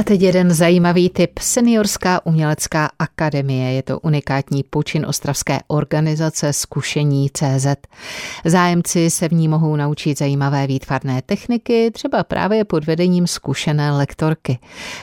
[0.00, 1.38] A teď jeden zajímavý tip.
[1.38, 3.72] Seniorská umělecká akademie.
[3.72, 7.66] Je to unikátní počin ostravské organizace Zkušení CZ.
[8.44, 14.58] Zájemci se v ní mohou naučit zajímavé výtvarné techniky, třeba právě pod vedením zkušené lektorky.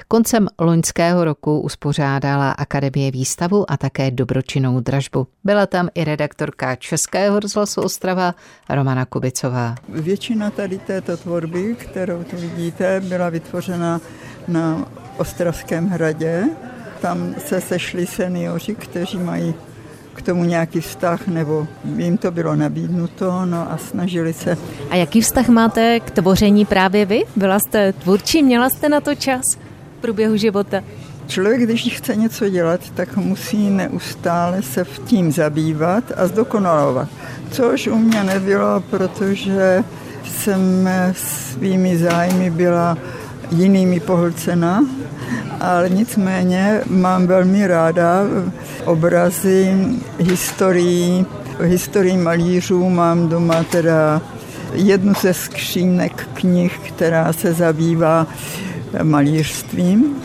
[0.08, 5.28] Koncem loňského roku uspořádala akademie výstavu a také dobročinnou dražbu.
[5.44, 8.36] Byla tam i redaktorka Českého rozhlasu Ostrava
[8.70, 9.76] Romana Kubicová.
[9.90, 14.02] Většina tady této tvorby, kterou tu vidíte, byla vytvořena
[14.48, 14.86] na
[15.18, 16.44] Ostravském hradě.
[17.02, 19.54] Tam se sešli seniori, kteří mají
[20.14, 24.58] k tomu nějaký vztah, nebo jim to bylo nabídnuto, no a snažili se.
[24.90, 27.24] A jaký vztah máte k tvoření právě vy?
[27.36, 29.42] Byla jste tvůrčí, měla jste na to čas
[29.98, 30.84] v průběhu života?
[31.28, 37.10] Člověk, když chce něco dělat, tak musí neustále se v tím zabývat a zdokonalovat.
[37.52, 39.84] Což u mě nebylo, protože
[40.26, 42.98] jsem svými zájmy byla
[43.52, 44.86] jinými pohlcena,
[45.60, 48.22] ale nicméně mám velmi ráda
[48.86, 49.88] obrazy,
[50.20, 51.26] historii,
[51.64, 52.90] historii malířů.
[52.90, 54.22] Mám doma teda
[54.74, 58.28] jednu ze skřínek knih, která se zabývá
[59.04, 60.16] malířstvím.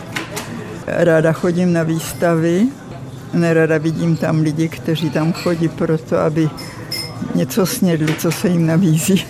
[0.87, 2.67] Ráda chodím na výstavy,
[3.33, 6.49] nerada vidím tam lidi, kteří tam chodí proto, aby
[7.35, 9.25] něco snědli, co se jim nabízí.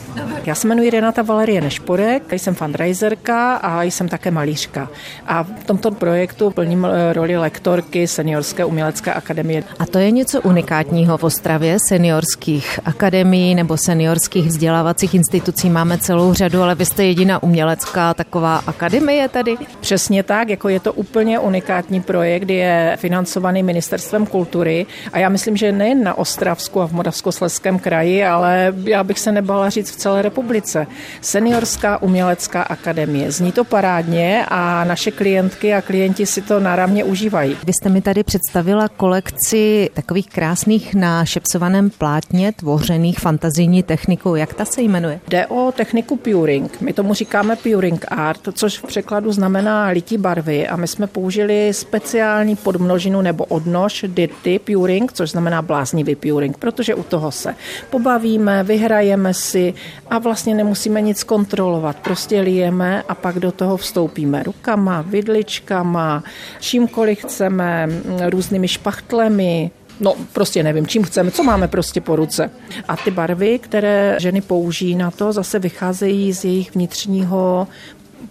[0.45, 4.89] Já se jmenuji Renata Valerie Nešporek, jsem fundraiserka a jsem také malířka.
[5.27, 9.63] A v tomto projektu plním eh, roli lektorky Seniorské umělecké akademie.
[9.79, 15.69] A to je něco unikátního v Ostravě, seniorských akademií nebo seniorských vzdělávacích institucí.
[15.69, 19.57] Máme celou řadu, ale vy jste jediná umělecká taková akademie tady?
[19.79, 25.57] Přesně tak, jako je to úplně unikátní projekt, je financovaný ministerstvem kultury a já myslím,
[25.57, 29.95] že nejen na Ostravsku a v Moravskoslezském kraji, ale já bych se nebala říct v
[29.95, 30.87] celé republice.
[31.21, 33.31] Seniorská umělecká akademie.
[33.31, 37.57] Zní to parádně a naše klientky a klienti si to náramně užívají.
[37.65, 44.35] Vy jste mi tady představila kolekci takových krásných na šepsovaném plátně tvořených fantazijní technikou.
[44.35, 45.19] Jak ta se jmenuje?
[45.27, 46.81] Jde o techniku puring.
[46.81, 51.73] My tomu říkáme puring art, což v překladu znamená lití barvy a my jsme použili
[51.73, 57.55] speciální podmnožinu nebo odnož dirty puring, což znamená bláznivý puring, protože u toho se
[57.89, 59.73] pobavíme, vyhrajeme si
[60.09, 61.99] a vlastně nemusíme nic kontrolovat.
[61.99, 66.23] Prostě lijeme a pak do toho vstoupíme rukama, vidličkama,
[66.59, 67.89] čímkoliv chceme,
[68.29, 72.51] různými špachtlemi, No, prostě nevím, čím chceme, co máme prostě po ruce.
[72.87, 77.67] A ty barvy, které ženy použijí na to, zase vycházejí z jejich vnitřního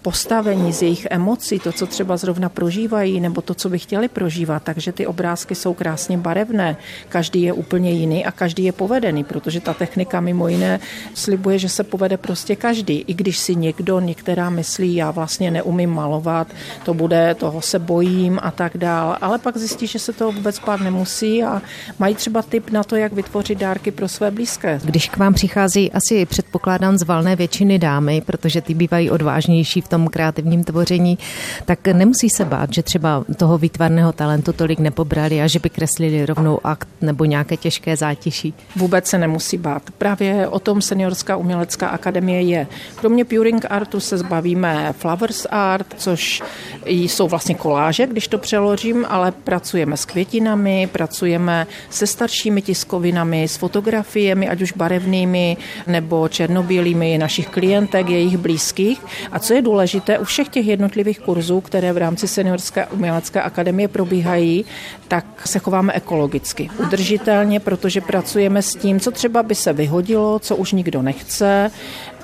[0.02, 4.62] postavení, z jejich emocí, to, co třeba zrovna prožívají, nebo to, co by chtěli prožívat.
[4.62, 6.76] Takže ty obrázky jsou krásně barevné.
[7.08, 10.80] Každý je úplně jiný a každý je povedený, protože ta technika mimo jiné
[11.14, 13.04] slibuje, že se povede prostě každý.
[13.06, 16.48] I když si někdo, některá myslí, já vlastně neumím malovat,
[16.84, 19.16] to bude, toho se bojím a tak dál.
[19.20, 21.62] Ale pak zjistí, že se to vůbec pár nemusí a
[21.98, 24.80] mají třeba tip na to, jak vytvořit dárky pro své blízké.
[24.84, 29.88] Když k vám přichází asi předpokládám z valné většiny dámy, protože ty bývají odvážnější v
[29.92, 31.18] tom kreativním tvoření,
[31.64, 36.26] tak nemusí se bát, že třeba toho výtvarného talentu tolik nepobrali a že by kreslili
[36.26, 38.54] rovnou akt nebo nějaké těžké zátiší.
[38.76, 39.82] Vůbec se nemusí bát.
[39.98, 42.66] Právě o tom Seniorská umělecká akademie je.
[42.96, 46.42] Kromě Puring Artu se zbavíme Flowers Art, což
[46.86, 53.56] jsou vlastně koláže, když to přeložím, ale pracujeme s květinami, pracujeme se staršími tiskovinami, s
[53.56, 59.00] fotografiemi, ať už barevnými nebo černobílými našich klientek, jejich blízkých.
[59.32, 59.81] A co je důležité,
[60.20, 64.64] u všech těch jednotlivých kurzů, které v rámci Seniorské umělecké akademie probíhají,
[65.08, 70.56] tak se chováme ekologicky, udržitelně, protože pracujeme s tím, co třeba by se vyhodilo, co
[70.56, 71.70] už nikdo nechce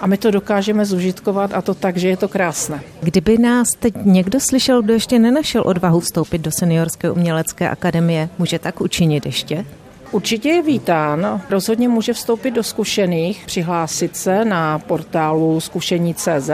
[0.01, 2.81] a my to dokážeme zužitkovat a to tak, že je to krásné.
[3.01, 8.59] Kdyby nás teď někdo slyšel, kdo ještě nenašel odvahu vstoupit do Seniorské umělecké akademie, může
[8.59, 9.65] tak učinit ještě?
[10.13, 11.43] Určitě je vítán.
[11.51, 16.51] Rozhodně může vstoupit do zkušených, přihlásit se na portálu zkušení.cz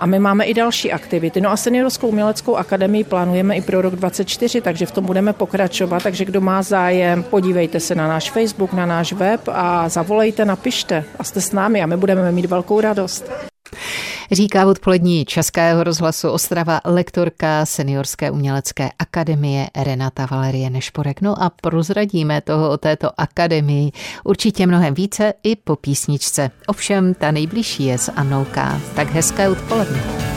[0.00, 1.40] a my máme i další aktivity.
[1.40, 6.02] No a Seniorskou uměleckou akademii plánujeme i pro rok 2024, takže v tom budeme pokračovat.
[6.02, 11.04] Takže kdo má zájem, podívejte se na náš Facebook, na náš web a zavolejte, napište
[11.18, 13.30] a jste s námi a my budeme mít velkou radost.
[14.30, 21.20] Říká odpolední Českého rozhlasu Ostrava lektorka Seniorské umělecké akademie Renata Valerie Nešporek.
[21.20, 23.92] No a prozradíme toho o této akademii
[24.24, 26.50] určitě mnohem více i po písničce.
[26.66, 28.80] Ovšem ta nejbližší je s Anouka.
[28.94, 30.27] Tak hezké odpoledne.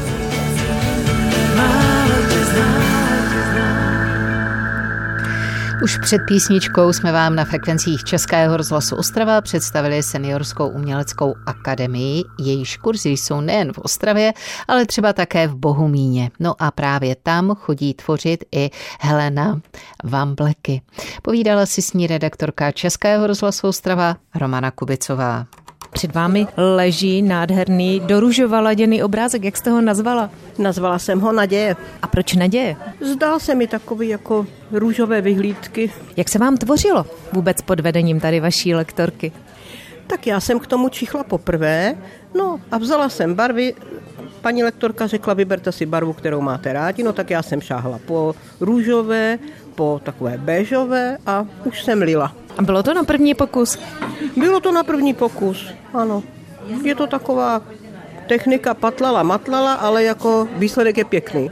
[5.83, 12.23] Už před písničkou jsme vám na frekvencích Českého rozhlasu Ostrava představili seniorskou uměleckou akademii.
[12.39, 14.33] Jejíž kurzy jsou nejen v Ostravě,
[14.67, 16.31] ale třeba také v Bohumíně.
[16.39, 18.69] No a právě tam chodí tvořit i
[18.99, 19.61] Helena
[20.03, 20.81] Vambleky.
[21.21, 25.45] Povídala si s ní redaktorka Českého rozhlasu Ostrava Romana Kubicová.
[25.91, 29.43] Před vámi leží nádherný doružova laděný obrázek.
[29.43, 30.29] Jak jste ho nazvala?
[30.59, 31.75] Nazvala jsem ho Naděje.
[32.01, 32.75] A proč Naděje?
[33.01, 35.91] Zdál se mi takový jako růžové vyhlídky.
[36.17, 39.31] Jak se vám tvořilo vůbec pod vedením tady vaší lektorky?
[40.07, 41.95] Tak já jsem k tomu čichla poprvé,
[42.37, 43.73] no a vzala jsem barvy,
[44.41, 48.35] paní lektorka řekla, vyberte si barvu, kterou máte rádi, no tak já jsem šáhla po
[48.59, 49.39] růžové,
[49.75, 52.35] po takové béžové a už jsem lila.
[52.57, 53.79] A bylo to na první pokus?
[54.37, 56.23] Bylo to na první pokus, ano.
[56.83, 57.61] Je to taková
[58.27, 61.51] technika patlala, matlala, ale jako výsledek je pěkný.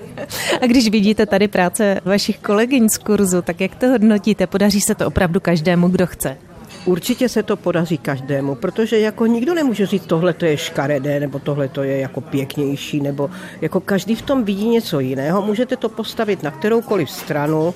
[0.61, 4.47] A když vidíte tady práce vašich kolegyň z kurzu, tak jak to hodnotíte?
[4.47, 6.37] Podaří se to opravdu každému, kdo chce?
[6.85, 11.39] Určitě se to podaří každému, protože jako nikdo nemůže říct, tohle to je škaredé, nebo
[11.39, 13.29] tohle to je jako pěknější, nebo
[13.61, 15.41] jako každý v tom vidí něco jiného.
[15.41, 17.73] Můžete to postavit na kteroukoliv stranu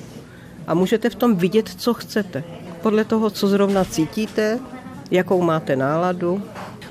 [0.66, 2.44] a můžete v tom vidět, co chcete.
[2.84, 4.58] Podle toho, co zrovna cítíte,
[5.10, 6.42] jakou máte náladu.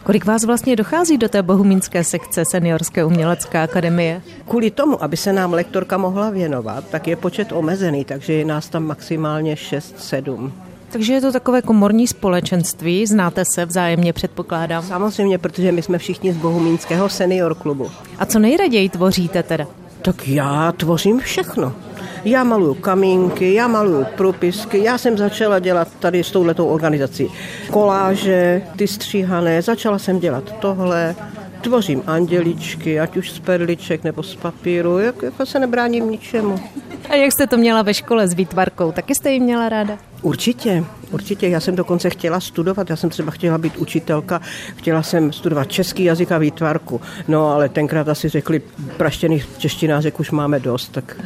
[0.03, 4.21] Kolik vás vlastně dochází do té bohumínské sekce Seniorské umělecké akademie?
[4.47, 8.69] Kvůli tomu, aby se nám lektorka mohla věnovat, tak je počet omezený, takže je nás
[8.69, 10.51] tam maximálně 6-7.
[10.91, 14.83] Takže je to takové komorní společenství, znáte se vzájemně, předpokládám.
[14.83, 17.91] Samozřejmě, protože my jsme všichni z Bohumínského senior klubu.
[18.19, 19.67] A co nejraději tvoříte teda?
[20.01, 21.73] Tak já tvořím všechno.
[22.25, 27.31] Já maluju kamínky, já maluju propisky, já jsem začala dělat tady s touhletou organizací
[27.71, 31.15] koláže, ty stříhané, začala jsem dělat tohle,
[31.61, 36.59] tvořím anděličky, ať už z perliček nebo z papíru, jako, jako se nebráním ničemu.
[37.09, 39.97] A jak jste to měla ve škole s výtvarkou, taky jste ji měla ráda?
[40.21, 41.47] Určitě, určitě.
[41.47, 44.41] Já jsem dokonce chtěla studovat, já jsem třeba chtěla být učitelka,
[44.75, 47.01] chtěla jsem studovat český jazyk a výtvarku.
[47.27, 48.61] No ale tenkrát asi řekli,
[48.97, 51.17] praštěných češtinářek už máme dost, tak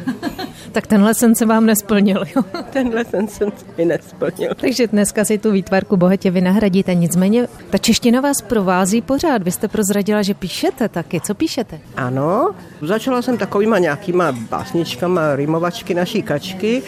[0.72, 2.42] tak tenhle sen se vám nesplnil, jo?
[2.70, 3.44] Tenhle sen se
[3.78, 4.50] mi nesplnil.
[4.60, 6.94] Takže dneska si tu výtvarku bohatě vynahradíte.
[6.94, 9.42] Nicméně ta čeština vás provází pořád.
[9.42, 11.20] Vy jste prozradila, že píšete taky.
[11.20, 11.80] Co píšete?
[11.96, 16.82] Ano, začala jsem takovýma nějakýma básničkama, rimovačky naší kačky,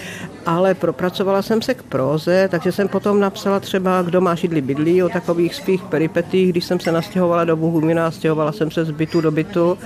[0.47, 5.03] ale propracovala jsem se k proze, takže jsem potom napsala třeba Kdo má židli bydlí
[5.03, 9.21] o takových svých peripetích, když jsem se nastěhovala do Bohumina, stěhovala jsem se z bytu
[9.21, 9.79] do bytu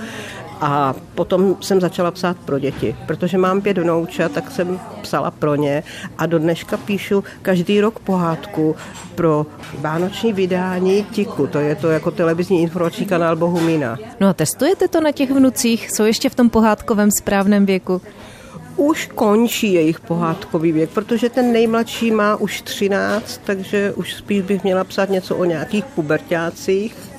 [0.61, 5.55] a potom jsem začala psát pro děti, protože mám pět vnoučat, tak jsem psala pro
[5.55, 5.83] ně
[6.17, 8.75] a do dneška píšu každý rok pohádku
[9.15, 9.45] pro
[9.79, 13.97] vánoční vydání Tiku, to je to jako televizní informační kanál Bohumína.
[14.19, 15.91] No a testujete to na těch vnucích?
[15.91, 18.01] Jsou ještě v tom pohádkovém správném věku?
[18.77, 24.63] Už končí jejich pohádkový věk, protože ten nejmladší má už 13, takže už spíš bych
[24.63, 27.14] měla psát něco o nějakých pubertácích.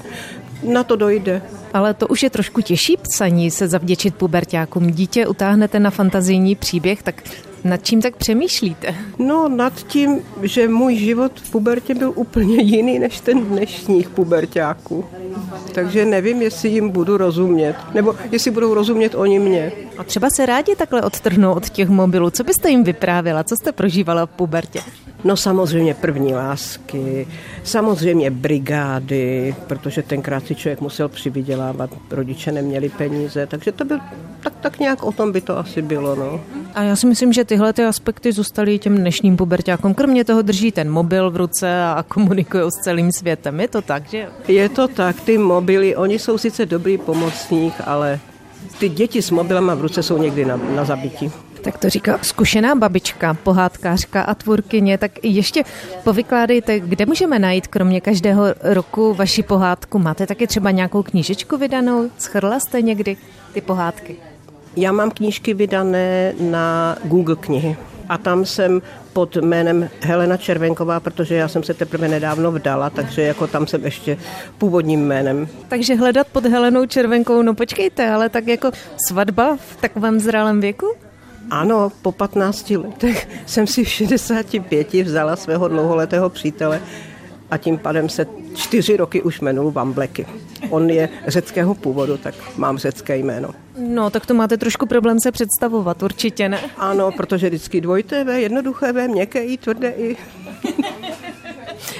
[0.63, 1.43] Na to dojde
[1.77, 4.91] ale to už je trošku těžší psaní se zavděčit pubertákům.
[4.91, 7.23] Dítě utáhnete na fantazijní příběh, tak
[7.65, 8.95] nad čím tak přemýšlíte?
[9.19, 15.05] No nad tím, že můj život v pubertě byl úplně jiný než ten dnešních pubertáků.
[15.75, 19.73] Takže nevím, jestli jim budu rozumět, nebo jestli budou rozumět oni mě.
[19.99, 22.31] A třeba se rádi takhle odtrhnou od těch mobilů.
[22.31, 23.45] Co byste jim vyprávěla?
[23.45, 24.81] Co jste prožívala v pubertě?
[25.25, 27.27] No samozřejmě první lásky,
[27.65, 33.99] samozřejmě brigády, protože tenkrát si člověk musel přivydělávat, rodiče neměli peníze, takže to byl,
[34.41, 36.15] tak, tak nějak o tom by to asi bylo.
[36.15, 36.41] No.
[36.75, 39.95] A já si myslím, že tyhle ty aspekty zůstaly těm dnešním pubertákům.
[39.95, 43.61] Kromě toho drží ten mobil v ruce a komunikují s celým světem.
[43.61, 48.21] Je to tak, že Je to tak, ty mobily, oni jsou sice dobrý pomocník, ale
[48.79, 51.33] ty děti s mobilama v ruce jsou někdy na, na zabití.
[51.67, 54.99] Tak to říká zkušená babička, pohádkářka a tvůrkyně.
[54.99, 55.63] Tak ještě
[56.05, 59.99] povykládejte, kde můžeme najít kromě každého roku vaši pohádku?
[59.99, 62.11] Máte taky třeba nějakou knížečku vydanou?
[62.19, 63.17] Schrla jste někdy
[63.53, 64.17] ty pohádky?
[64.77, 67.77] Já mám knížky vydané na Google knihy
[68.09, 68.83] a tam jsem
[69.13, 73.85] pod jménem Helena Červenková, protože já jsem se teprve nedávno vdala, takže jako tam jsem
[73.85, 74.19] ještě
[74.59, 75.49] původním jménem.
[75.69, 78.71] Takže hledat pod Helenou Červenkou, no počkejte, ale tak jako
[79.09, 80.87] svatba v takovém zralém věku?
[81.51, 86.81] Ano, po 15 letech jsem si v 65 vzala svého dlouholetého přítele
[87.51, 90.27] a tím pádem se čtyři roky už jmenuji Vambleky.
[90.71, 93.51] On je řeckého původu, tak mám řecké jméno.
[93.79, 96.61] No, tak to máte trošku problém se představovat, určitě ne?
[96.77, 100.17] Ano, protože vždycky dvojité V, jednoduché V, měkké I, tvrdé I.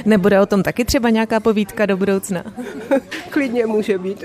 [0.05, 2.45] Nebude o tom taky třeba nějaká povídka do budoucna?
[3.31, 4.25] Klidně může být.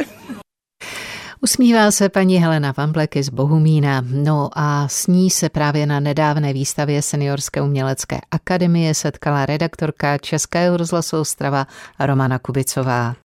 [1.43, 4.03] Usmívá se paní Helena Vambleky z Bohumína.
[4.11, 10.77] No a s ní se právě na nedávné výstavě Seniorské umělecké akademie setkala redaktorka Českého
[10.77, 11.67] rozhlasu Ostrava
[11.99, 13.15] Romana Kubicová.